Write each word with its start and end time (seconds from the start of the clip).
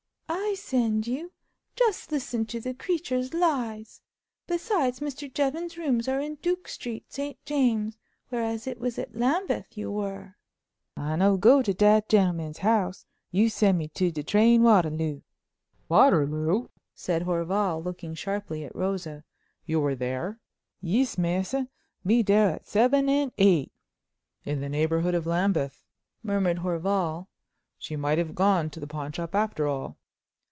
"I 0.33 0.53
send 0.55 1.07
you! 1.07 1.31
Just 1.77 2.11
listen 2.11 2.45
to 2.47 2.59
the 2.59 2.73
creature's 2.73 3.33
lies! 3.33 4.01
Besides, 4.47 4.99
Mr. 4.99 5.33
Jevons's 5.33 5.77
rooms 5.77 6.09
are 6.09 6.19
in 6.19 6.35
Duke 6.35 6.67
Street, 6.67 7.05
St 7.11 7.37
James's, 7.45 7.97
whereas 8.27 8.67
it 8.67 8.77
was 8.77 8.99
at 8.99 9.15
Lambeth 9.15 9.77
you 9.77 9.91
were." 9.91 10.35
"I 10.97 11.15
no 11.15 11.37
go 11.37 11.61
to 11.61 11.73
dat 11.73 12.09
gem'man's 12.09 12.57
house. 12.59 13.05
You 13.31 13.49
send 13.49 13.77
me 13.77 13.87
to 13.89 14.11
de 14.11 14.23
train 14.23 14.61
Waterloo!" 14.61 15.21
"Waterloo!" 15.87 16.67
said 16.93 17.23
Horval, 17.23 17.81
looking 17.81 18.13
sharply 18.13 18.65
at 18.65 18.75
Rosa. 18.75 19.23
"You 19.65 19.79
were 19.79 19.95
there?" 19.95 20.41
"Yis, 20.81 21.17
masse; 21.17 21.55
me 22.03 22.23
dere 22.23 22.49
at 22.55 22.67
seven 22.67 23.07
and 23.07 23.31
eight." 23.37 23.71
"In 24.43 24.59
the 24.59 24.69
neighbourhood 24.69 25.15
of 25.15 25.25
Lambeth," 25.25 25.85
murmured 26.23 26.57
Horval. 26.59 27.27
"She 27.77 27.95
might 27.95 28.17
have 28.17 28.35
gone 28.35 28.69
to 28.71 28.81
the 28.81 28.87
pawn 28.87 29.13
shop 29.13 29.33
after 29.33 29.65
all." 29.67 29.97